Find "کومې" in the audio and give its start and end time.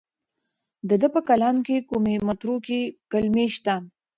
1.89-2.15